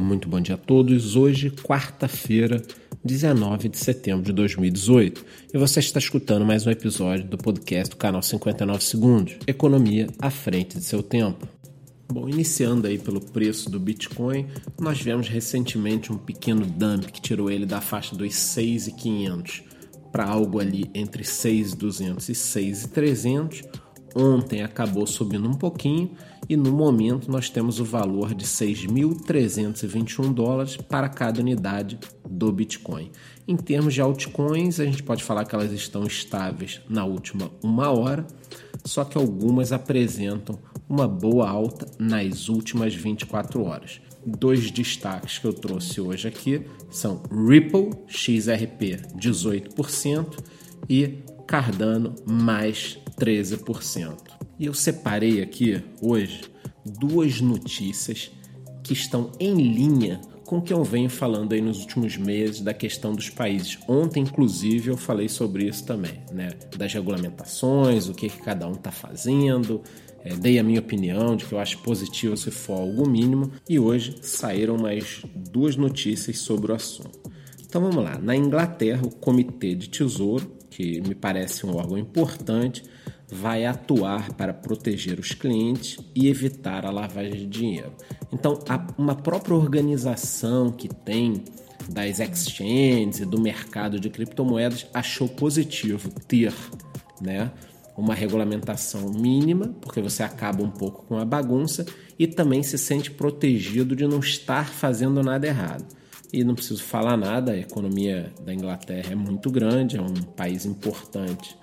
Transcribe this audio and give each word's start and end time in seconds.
Muito 0.00 0.30
bom 0.30 0.40
dia 0.40 0.54
a 0.54 0.58
todos. 0.58 1.14
Hoje, 1.14 1.50
quarta-feira, 1.50 2.62
19 3.04 3.68
de 3.68 3.76
setembro 3.76 4.24
de 4.24 4.32
2018, 4.32 5.24
e 5.52 5.58
você 5.58 5.78
está 5.78 5.98
escutando 5.98 6.42
mais 6.42 6.66
um 6.66 6.70
episódio 6.70 7.26
do 7.26 7.36
podcast 7.36 7.90
do 7.90 7.98
canal 7.98 8.22
59 8.22 8.82
Segundos 8.82 9.36
Economia 9.46 10.06
à 10.18 10.30
frente 10.30 10.78
de 10.78 10.84
seu 10.84 11.02
tempo. 11.02 11.46
Bom, 12.10 12.26
iniciando 12.30 12.86
aí 12.86 12.96
pelo 12.96 13.20
preço 13.20 13.70
do 13.70 13.78
Bitcoin, 13.78 14.46
nós 14.80 15.02
vemos 15.02 15.28
recentemente 15.28 16.10
um 16.10 16.16
pequeno 16.16 16.64
dump 16.64 17.12
que 17.12 17.20
tirou 17.20 17.50
ele 17.50 17.66
da 17.66 17.82
faixa 17.82 18.16
dos 18.16 18.34
6,500 18.34 19.62
para 20.10 20.24
algo 20.24 20.60
ali 20.60 20.90
entre 20.94 21.22
6,200 21.22 22.26
e 22.30 22.34
6,300 22.34 23.62
Ontem 24.14 24.62
acabou 24.62 25.06
subindo 25.06 25.48
um 25.48 25.54
pouquinho 25.54 26.10
e 26.50 26.56
no 26.56 26.72
momento 26.72 27.30
nós 27.30 27.48
temos 27.48 27.78
o 27.78 27.84
valor 27.84 28.34
de 28.34 28.44
6.321 28.44 30.34
dólares 30.34 30.76
para 30.76 31.08
cada 31.08 31.40
unidade 31.40 31.96
do 32.28 32.50
Bitcoin. 32.50 33.12
Em 33.46 33.56
termos 33.56 33.94
de 33.94 34.00
altcoins, 34.00 34.80
a 34.80 34.84
gente 34.84 35.00
pode 35.00 35.22
falar 35.22 35.44
que 35.44 35.54
elas 35.54 35.70
estão 35.70 36.02
estáveis 36.02 36.80
na 36.88 37.04
última 37.04 37.52
uma 37.62 37.90
hora, 37.90 38.26
só 38.84 39.04
que 39.04 39.16
algumas 39.16 39.70
apresentam 39.70 40.58
uma 40.88 41.06
boa 41.06 41.48
alta 41.48 41.86
nas 42.00 42.48
últimas 42.48 42.92
24 42.96 43.62
horas. 43.62 44.00
Dois 44.26 44.72
destaques 44.72 45.38
que 45.38 45.46
eu 45.46 45.52
trouxe 45.52 46.00
hoje 46.00 46.26
aqui 46.26 46.66
são 46.90 47.22
Ripple 47.30 47.90
XRP 48.08 49.00
18% 49.16 50.36
e 50.88 51.22
Cardano 51.46 52.16
mais 52.26 52.98
13%. 53.20 54.29
E 54.60 54.66
eu 54.66 54.74
separei 54.74 55.40
aqui 55.40 55.82
hoje 56.02 56.42
duas 56.84 57.40
notícias 57.40 58.30
que 58.84 58.92
estão 58.92 59.32
em 59.40 59.54
linha 59.54 60.20
com 60.44 60.58
o 60.58 60.62
que 60.62 60.70
eu 60.70 60.84
venho 60.84 61.08
falando 61.08 61.54
aí 61.54 61.62
nos 61.62 61.80
últimos 61.80 62.18
meses 62.18 62.60
da 62.60 62.74
questão 62.74 63.14
dos 63.14 63.30
países. 63.30 63.78
Ontem, 63.88 64.22
inclusive, 64.22 64.90
eu 64.90 64.98
falei 64.98 65.30
sobre 65.30 65.66
isso 65.66 65.86
também, 65.86 66.20
né? 66.30 66.50
Das 66.76 66.92
regulamentações, 66.92 68.06
o 68.06 68.12
que, 68.12 68.28
que 68.28 68.42
cada 68.42 68.68
um 68.68 68.72
está 68.72 68.90
fazendo, 68.90 69.80
é, 70.22 70.36
dei 70.36 70.58
a 70.58 70.62
minha 70.62 70.80
opinião 70.80 71.36
de 71.36 71.46
que 71.46 71.54
eu 71.54 71.58
acho 71.58 71.78
positivo 71.78 72.36
se 72.36 72.50
for 72.50 72.80
algo 72.80 73.08
mínimo, 73.08 73.50
e 73.66 73.78
hoje 73.78 74.16
saíram 74.20 74.76
mais 74.76 75.22
duas 75.34 75.74
notícias 75.74 76.38
sobre 76.38 76.70
o 76.70 76.74
assunto. 76.74 77.32
Então 77.64 77.80
vamos 77.80 78.04
lá. 78.04 78.18
Na 78.18 78.36
Inglaterra, 78.36 79.00
o 79.06 79.10
Comitê 79.10 79.74
de 79.74 79.88
Tesouro 79.88 80.60
que 80.70 81.00
me 81.02 81.14
parece 81.14 81.66
um 81.66 81.76
órgão 81.76 81.98
importante, 81.98 82.84
vai 83.30 83.64
atuar 83.64 84.32
para 84.32 84.52
proteger 84.52 85.18
os 85.18 85.32
clientes 85.32 85.98
e 86.14 86.28
evitar 86.28 86.84
a 86.84 86.90
lavagem 86.90 87.32
de 87.34 87.46
dinheiro. 87.46 87.92
Então, 88.32 88.58
uma 88.98 89.14
própria 89.14 89.54
organização 89.54 90.70
que 90.70 90.88
tem 90.88 91.44
das 91.88 92.20
exchanges 92.20 93.20
e 93.20 93.24
do 93.24 93.40
mercado 93.40 93.98
de 93.98 94.10
criptomoedas 94.10 94.86
achou 94.92 95.28
positivo 95.28 96.10
ter, 96.26 96.52
né, 97.20 97.50
uma 97.96 98.14
regulamentação 98.14 99.10
mínima, 99.10 99.74
porque 99.80 100.00
você 100.00 100.22
acaba 100.22 100.62
um 100.62 100.70
pouco 100.70 101.04
com 101.06 101.18
a 101.18 101.24
bagunça 101.24 101.84
e 102.18 102.26
também 102.26 102.62
se 102.62 102.78
sente 102.78 103.10
protegido 103.10 103.94
de 103.94 104.06
não 104.06 104.20
estar 104.20 104.68
fazendo 104.68 105.22
nada 105.22 105.46
errado. 105.46 105.84
E 106.32 106.44
não 106.44 106.54
preciso 106.54 106.82
falar 106.82 107.16
nada, 107.16 107.52
a 107.52 107.58
economia 107.58 108.32
da 108.44 108.54
Inglaterra 108.54 109.12
é 109.12 109.16
muito 109.16 109.50
grande, 109.50 109.96
é 109.96 110.00
um 110.00 110.14
país 110.14 110.64
importante 110.64 111.59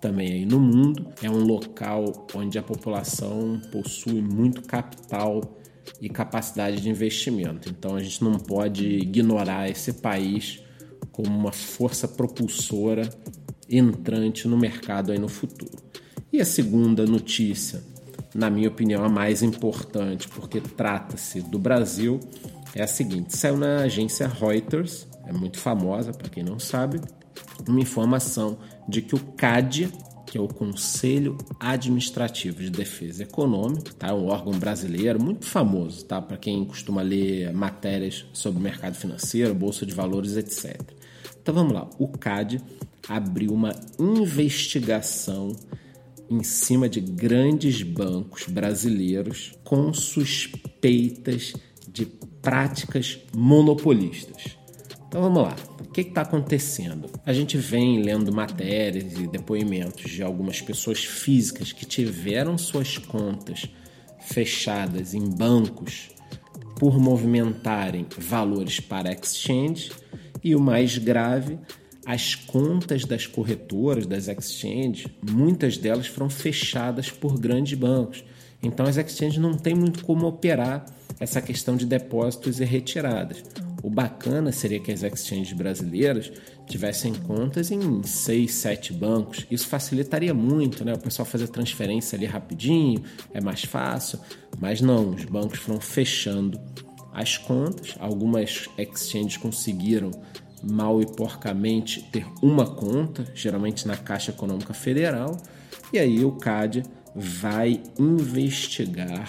também 0.00 0.32
aí 0.32 0.46
no 0.46 0.60
mundo. 0.60 1.06
É 1.22 1.30
um 1.30 1.44
local 1.44 2.26
onde 2.34 2.58
a 2.58 2.62
população 2.62 3.60
possui 3.70 4.20
muito 4.22 4.62
capital 4.62 5.58
e 6.00 6.08
capacidade 6.08 6.80
de 6.80 6.88
investimento. 6.88 7.68
Então 7.68 7.96
a 7.96 8.02
gente 8.02 8.22
não 8.22 8.34
pode 8.34 8.86
ignorar 8.86 9.68
esse 9.68 9.94
país 9.94 10.62
como 11.10 11.36
uma 11.36 11.52
força 11.52 12.06
propulsora 12.06 13.08
entrante 13.68 14.46
no 14.46 14.56
mercado 14.56 15.12
aí 15.12 15.18
no 15.18 15.28
futuro. 15.28 15.76
E 16.32 16.40
a 16.40 16.44
segunda 16.44 17.04
notícia, 17.06 17.82
na 18.34 18.50
minha 18.50 18.68
opinião, 18.68 19.04
a 19.04 19.08
mais 19.08 19.42
importante, 19.42 20.28
porque 20.28 20.60
trata-se 20.60 21.40
do 21.40 21.58
Brasil, 21.58 22.20
é 22.74 22.82
a 22.82 22.86
seguinte: 22.86 23.36
saiu 23.36 23.56
na 23.56 23.78
agência 23.78 24.28
Reuters, 24.28 25.06
é 25.26 25.32
muito 25.32 25.58
famosa 25.58 26.12
para 26.12 26.28
quem 26.28 26.42
não 26.42 26.58
sabe, 26.58 27.00
uma 27.66 27.80
informação 27.80 28.58
de 28.88 29.02
que 29.02 29.14
o 29.14 29.18
CAD, 29.18 29.90
que 30.26 30.36
é 30.36 30.40
o 30.40 30.48
Conselho 30.48 31.36
Administrativo 31.58 32.60
de 32.60 32.70
Defesa 32.70 33.22
Econômica, 33.22 33.92
tá? 33.98 34.14
um 34.14 34.26
órgão 34.26 34.52
brasileiro 34.58 35.22
muito 35.22 35.46
famoso 35.46 36.04
tá? 36.04 36.20
para 36.20 36.36
quem 36.36 36.64
costuma 36.64 37.02
ler 37.02 37.52
matérias 37.52 38.26
sobre 38.32 38.62
mercado 38.62 38.94
financeiro, 38.94 39.54
bolsa 39.54 39.86
de 39.86 39.94
valores, 39.94 40.36
etc. 40.36 40.80
Então 41.40 41.54
vamos 41.54 41.72
lá: 41.72 41.88
o 41.98 42.08
CAD 42.08 42.60
abriu 43.08 43.52
uma 43.52 43.74
investigação 43.98 45.56
em 46.30 46.42
cima 46.42 46.88
de 46.88 47.00
grandes 47.00 47.82
bancos 47.82 48.44
brasileiros 48.46 49.54
com 49.64 49.92
suspeitas 49.94 51.54
de 51.90 52.04
práticas 52.42 53.18
monopolistas. 53.34 54.58
Então 55.08 55.22
vamos 55.22 55.42
lá, 55.42 55.56
que 56.04 56.10
está 56.10 56.22
acontecendo? 56.22 57.10
A 57.24 57.32
gente 57.32 57.56
vem 57.56 58.02
lendo 58.02 58.32
matérias 58.32 59.18
e 59.18 59.26
depoimentos 59.26 60.10
de 60.10 60.22
algumas 60.22 60.60
pessoas 60.60 61.04
físicas 61.04 61.72
que 61.72 61.84
tiveram 61.84 62.56
suas 62.56 62.98
contas 62.98 63.68
fechadas 64.20 65.14
em 65.14 65.28
bancos 65.28 66.10
por 66.78 66.98
movimentarem 67.00 68.06
valores 68.16 68.78
para 68.78 69.12
exchange 69.12 69.90
e 70.42 70.54
o 70.54 70.60
mais 70.60 70.98
grave, 70.98 71.58
as 72.06 72.34
contas 72.34 73.04
das 73.04 73.26
corretoras, 73.26 74.06
das 74.06 74.28
exchanges, 74.28 75.06
muitas 75.28 75.76
delas 75.76 76.06
foram 76.06 76.30
fechadas 76.30 77.10
por 77.10 77.38
grandes 77.38 77.76
bancos. 77.76 78.22
Então 78.62 78.86
as 78.86 78.96
exchanges 78.96 79.38
não 79.38 79.54
têm 79.54 79.74
muito 79.74 80.04
como 80.04 80.26
operar 80.26 80.86
essa 81.18 81.42
questão 81.42 81.76
de 81.76 81.84
depósitos 81.84 82.60
e 82.60 82.64
retiradas. 82.64 83.42
O 83.82 83.90
bacana 83.90 84.50
seria 84.50 84.80
que 84.80 84.90
as 84.90 85.02
exchanges 85.02 85.52
brasileiras 85.52 86.32
tivessem 86.66 87.14
contas 87.14 87.70
em 87.70 88.02
6, 88.02 88.52
7 88.52 88.92
bancos. 88.92 89.46
Isso 89.50 89.68
facilitaria 89.68 90.34
muito, 90.34 90.84
né? 90.84 90.92
O 90.92 90.98
pessoal 90.98 91.24
fazer 91.24 91.48
transferência 91.48 92.16
ali 92.16 92.26
rapidinho, 92.26 93.02
é 93.32 93.40
mais 93.40 93.62
fácil. 93.62 94.18
Mas 94.58 94.80
não, 94.80 95.10
os 95.10 95.24
bancos 95.24 95.60
foram 95.60 95.80
fechando 95.80 96.60
as 97.12 97.36
contas. 97.36 97.94
Algumas 98.00 98.68
exchanges 98.76 99.36
conseguiram 99.36 100.10
mal 100.62 101.00
e 101.00 101.06
porcamente 101.06 102.02
ter 102.10 102.26
uma 102.42 102.66
conta, 102.66 103.24
geralmente 103.34 103.86
na 103.86 103.96
Caixa 103.96 104.32
Econômica 104.32 104.74
Federal. 104.74 105.40
E 105.92 105.98
aí 105.98 106.24
o 106.24 106.32
CAD 106.32 106.82
vai 107.14 107.80
investigar 107.98 109.28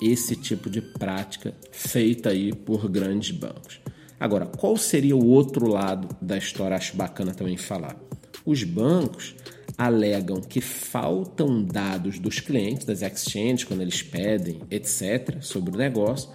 esse 0.00 0.36
tipo 0.36 0.68
de 0.68 0.80
prática 0.80 1.54
feita 1.70 2.30
aí 2.30 2.52
por 2.52 2.88
grandes 2.88 3.30
bancos. 3.30 3.80
Agora, 4.18 4.46
qual 4.46 4.76
seria 4.76 5.16
o 5.16 5.26
outro 5.26 5.68
lado 5.68 6.08
da 6.20 6.38
história? 6.38 6.76
Acho 6.76 6.96
bacana 6.96 7.34
também 7.34 7.56
falar. 7.56 7.96
Os 8.44 8.62
bancos 8.64 9.34
alegam 9.76 10.40
que 10.40 10.60
faltam 10.60 11.62
dados 11.62 12.18
dos 12.18 12.40
clientes, 12.40 12.86
das 12.86 13.02
exchanges, 13.02 13.64
quando 13.64 13.82
eles 13.82 14.02
pedem, 14.02 14.60
etc., 14.70 15.42
sobre 15.42 15.74
o 15.74 15.78
negócio, 15.78 16.30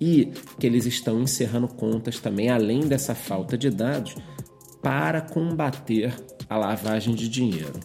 e 0.00 0.32
que 0.58 0.66
eles 0.66 0.84
estão 0.84 1.22
encerrando 1.22 1.68
contas 1.68 2.18
também, 2.18 2.48
além 2.48 2.80
dessa 2.80 3.14
falta 3.14 3.56
de 3.56 3.70
dados, 3.70 4.16
para 4.82 5.20
combater 5.20 6.12
a 6.48 6.56
lavagem 6.56 7.14
de 7.14 7.28
dinheiro. 7.28 7.78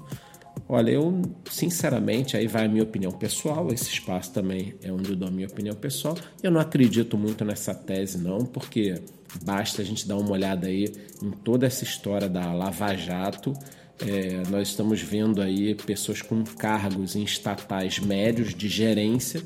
Olha, 0.70 0.92
eu 0.92 1.22
sinceramente, 1.50 2.36
aí 2.36 2.46
vai 2.46 2.66
a 2.66 2.68
minha 2.68 2.84
opinião 2.84 3.12
pessoal, 3.12 3.72
esse 3.72 3.90
espaço 3.90 4.34
também 4.34 4.76
é 4.84 4.92
onde 4.92 5.12
eu 5.12 5.16
dou 5.16 5.30
a 5.30 5.32
minha 5.32 5.48
opinião 5.48 5.76
pessoal. 5.76 6.18
Eu 6.44 6.52
não 6.52 6.60
acredito 6.60 7.18
muito 7.18 7.46
nessa 7.46 7.74
tese, 7.74 8.18
não, 8.18 8.40
porque 8.40 8.96
basta 9.44 9.82
a 9.82 9.86
gente 9.86 10.06
dar 10.06 10.18
uma 10.18 10.32
olhada 10.32 10.68
aí 10.68 10.92
em 11.24 11.32
toda 11.32 11.66
essa 11.66 11.86
história 11.86 12.28
da 12.28 12.52
Lava 12.52 12.94
Jato. 12.96 13.54
É, 14.00 14.44
nós 14.50 14.68
estamos 14.68 15.02
vendo 15.02 15.42
aí 15.42 15.74
pessoas 15.74 16.22
com 16.22 16.44
cargos 16.44 17.16
em 17.16 17.24
estatais 17.24 18.00
médios 18.00 18.54
de 18.54 18.68
gerência 18.68 19.42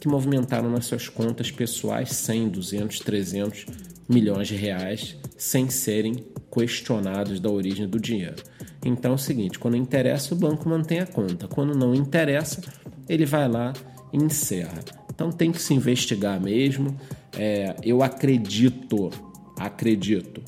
que 0.00 0.08
movimentaram 0.08 0.70
nas 0.70 0.86
suas 0.86 1.08
contas 1.08 1.50
pessoais 1.50 2.10
100, 2.10 2.48
200, 2.48 2.98
300 3.00 3.66
milhões 4.08 4.48
de 4.48 4.56
reais 4.56 5.16
sem 5.36 5.68
serem 5.70 6.24
questionados 6.52 7.38
da 7.38 7.50
origem 7.50 7.86
do 7.86 8.00
dinheiro. 8.00 8.42
Então 8.84 9.12
é 9.12 9.14
o 9.14 9.18
seguinte: 9.18 9.58
quando 9.58 9.76
interessa, 9.76 10.34
o 10.34 10.36
banco 10.36 10.68
mantém 10.68 11.00
a 11.00 11.06
conta, 11.06 11.46
quando 11.48 11.74
não 11.74 11.94
interessa, 11.94 12.60
ele 13.08 13.24
vai 13.24 13.48
lá 13.48 13.72
e 14.12 14.16
encerra. 14.16 14.80
Então 15.14 15.30
tem 15.30 15.52
que 15.52 15.60
se 15.60 15.74
investigar 15.74 16.40
mesmo. 16.40 16.96
É, 17.36 17.76
eu 17.82 18.02
acredito, 18.02 19.10
acredito 19.58 20.42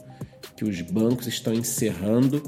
que 0.56 0.64
os 0.64 0.80
bancos 0.80 1.26
estão 1.26 1.52
encerrando 1.52 2.42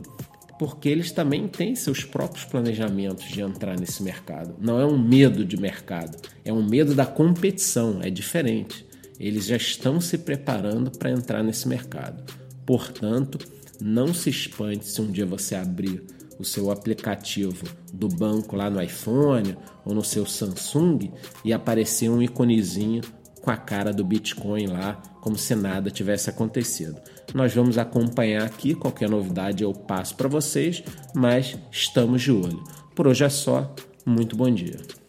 porque 0.59 0.88
eles 0.88 1.12
também 1.12 1.47
têm 1.49 1.75
seus 1.75 2.03
próprios 2.05 2.44
planejamentos 2.44 3.27
de 3.29 3.43
entrar 3.43 3.79
nesse 3.79 4.03
mercado. 4.03 4.55
Não 4.59 4.81
é 4.81 4.87
um 4.87 4.99
medo 4.99 5.44
de 5.44 5.56
mercado, 5.56 6.17
é 6.44 6.53
um 6.53 6.67
medo 6.67 6.94
da 6.94 7.05
competição, 7.05 8.00
é 8.03 8.09
diferente. 8.09 8.87
Eles 9.21 9.47
já 9.47 9.56
estão 9.56 10.00
se 10.00 10.19
preparando 10.19 10.91
para 10.91 11.11
entrar 11.11 11.43
nesse 11.43 11.69
mercado. 11.69 12.25
Portanto, 12.65 13.38
não 13.81 14.12
se 14.12 14.31
espante 14.31 14.87
se 14.87 15.00
um 15.00 15.11
dia 15.11 15.26
você 15.26 15.55
abrir 15.55 16.05
o 16.38 16.44
seu 16.44 16.70
aplicativo 16.70 17.67
do 17.93 18.08
banco 18.08 18.56
lá 18.56 18.69
no 18.69 18.82
iPhone 18.82 19.56
ou 19.84 19.94
no 19.94 20.05
seu 20.05 20.26
Samsung 20.26 21.11
e 21.44 21.52
aparecer 21.52 22.11
um 22.11 22.23
iconezinho 22.23 23.02
com 23.40 23.50
a 23.50 23.56
cara 23.56 23.93
do 23.93 24.05
Bitcoin 24.05 24.67
lá, 24.67 25.00
como 25.20 25.38
se 25.38 25.55
nada 25.55 25.90
tivesse 25.90 26.28
acontecido. 26.28 27.00
Nós 27.32 27.55
vamos 27.55 27.78
acompanhar 27.78 28.44
aqui, 28.44 28.75
qualquer 28.75 29.08
novidade 29.08 29.62
eu 29.62 29.73
passo 29.73 30.17
para 30.17 30.28
vocês, 30.28 30.82
mas 31.14 31.56
estamos 31.70 32.23
de 32.23 32.32
olho. 32.32 32.62
Por 32.94 33.06
hoje 33.06 33.25
é 33.25 33.28
só, 33.28 33.73
muito 34.05 34.37
bom 34.37 34.50
dia. 34.50 35.06